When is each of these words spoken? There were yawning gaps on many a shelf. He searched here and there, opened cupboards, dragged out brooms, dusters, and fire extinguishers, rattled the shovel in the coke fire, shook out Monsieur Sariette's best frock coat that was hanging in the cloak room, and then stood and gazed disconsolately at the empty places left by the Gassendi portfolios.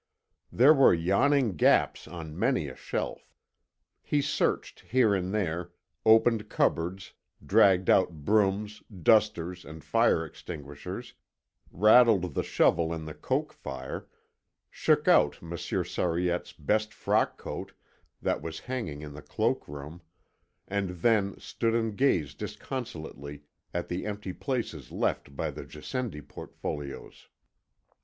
There 0.51 0.73
were 0.73 0.95
yawning 0.95 1.55
gaps 1.57 2.07
on 2.07 2.35
many 2.39 2.67
a 2.67 2.75
shelf. 2.75 3.35
He 4.01 4.19
searched 4.19 4.79
here 4.79 5.13
and 5.13 5.31
there, 5.31 5.73
opened 6.07 6.49
cupboards, 6.49 7.13
dragged 7.45 7.87
out 7.87 8.25
brooms, 8.25 8.81
dusters, 9.03 9.63
and 9.63 9.83
fire 9.83 10.25
extinguishers, 10.25 11.13
rattled 11.71 12.33
the 12.33 12.41
shovel 12.41 12.91
in 12.91 13.05
the 13.05 13.13
coke 13.13 13.53
fire, 13.53 14.07
shook 14.71 15.07
out 15.07 15.39
Monsieur 15.39 15.83
Sariette's 15.83 16.51
best 16.53 16.95
frock 16.95 17.37
coat 17.37 17.73
that 18.23 18.41
was 18.41 18.61
hanging 18.61 19.03
in 19.03 19.13
the 19.13 19.21
cloak 19.21 19.67
room, 19.67 20.01
and 20.67 20.89
then 21.03 21.39
stood 21.39 21.75
and 21.75 21.95
gazed 21.95 22.39
disconsolately 22.39 23.43
at 23.71 23.87
the 23.87 24.07
empty 24.07 24.33
places 24.33 24.91
left 24.91 25.35
by 25.35 25.51
the 25.51 25.63
Gassendi 25.63 26.21
portfolios. 26.23 27.27